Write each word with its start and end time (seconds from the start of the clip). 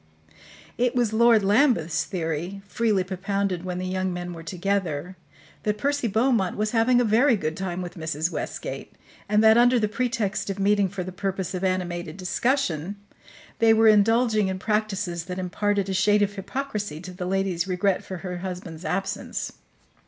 It 0.79 0.95
was 0.95 1.13
Lord 1.13 1.43
Lambeth's 1.43 2.05
theory, 2.05 2.63
freely 2.67 3.03
propounded 3.03 3.63
when 3.63 3.77
the 3.77 3.85
young 3.85 4.11
men 4.11 4.33
were 4.33 4.41
together, 4.41 5.15
that 5.61 5.77
Percy 5.77 6.07
Beaumont 6.07 6.57
was 6.57 6.71
having 6.71 6.99
a 6.99 7.03
very 7.03 7.35
good 7.35 7.55
time 7.55 7.83
with 7.83 7.93
Mrs. 7.93 8.31
Westgate, 8.31 8.93
and 9.29 9.43
that, 9.43 9.59
under 9.59 9.77
the 9.79 9.87
pretext 9.87 10.49
of 10.49 10.57
meeting 10.57 10.89
for 10.89 11.03
the 11.03 11.11
purpose 11.11 11.53
of 11.53 11.63
animated 11.63 12.17
discussion, 12.17 12.95
they 13.59 13.75
were 13.75 13.87
indulging 13.87 14.47
in 14.47 14.57
practices 14.57 15.25
that 15.25 15.37
imparted 15.37 15.87
a 15.87 15.93
shade 15.93 16.23
of 16.23 16.33
hypocrisy 16.33 16.99
to 17.01 17.13
the 17.13 17.27
lady's 17.27 17.67
regret 17.67 18.03
for 18.03 18.17
her 18.25 18.39
husband's 18.39 18.83
absence. 18.83 19.53